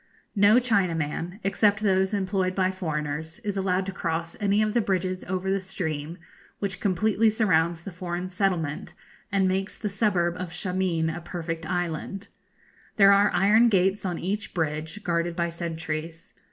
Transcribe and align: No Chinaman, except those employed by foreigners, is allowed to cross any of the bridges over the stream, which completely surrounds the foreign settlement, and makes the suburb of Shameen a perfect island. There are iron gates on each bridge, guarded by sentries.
No 0.35 0.55
Chinaman, 0.59 1.39
except 1.43 1.81
those 1.81 2.11
employed 2.11 2.55
by 2.55 2.71
foreigners, 2.71 3.37
is 3.43 3.55
allowed 3.55 3.85
to 3.85 3.91
cross 3.91 4.35
any 4.39 4.63
of 4.63 4.73
the 4.73 4.81
bridges 4.81 5.23
over 5.25 5.51
the 5.51 5.59
stream, 5.59 6.17
which 6.57 6.79
completely 6.79 7.29
surrounds 7.29 7.83
the 7.83 7.91
foreign 7.91 8.27
settlement, 8.27 8.95
and 9.31 9.47
makes 9.47 9.77
the 9.77 9.89
suburb 9.89 10.35
of 10.37 10.49
Shameen 10.53 11.07
a 11.15 11.21
perfect 11.21 11.69
island. 11.69 12.29
There 12.95 13.11
are 13.13 13.29
iron 13.31 13.69
gates 13.69 14.03
on 14.03 14.17
each 14.17 14.55
bridge, 14.55 15.03
guarded 15.03 15.35
by 15.35 15.49
sentries. 15.49 16.33